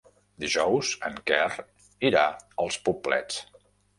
[0.43, 1.59] Dijous en Quer
[2.11, 2.25] irà
[2.65, 3.39] als Poblets.